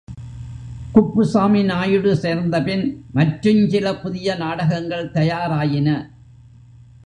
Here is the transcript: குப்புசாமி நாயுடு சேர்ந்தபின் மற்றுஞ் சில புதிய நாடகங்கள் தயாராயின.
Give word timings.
குப்புசாமி 0.91 1.63
நாயுடு 1.63 2.15
சேர்ந்தபின் 2.15 2.83
மற்றுஞ் 3.15 3.67
சில 3.67 3.95
புதிய 3.95 4.35
நாடகங்கள் 4.35 5.11
தயாராயின. 5.11 5.89